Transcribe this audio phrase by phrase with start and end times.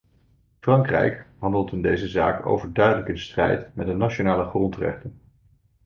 [0.59, 5.19] Frankrijk handelt in deze zaak overduidelijk in strijd met de nationale grondrechten.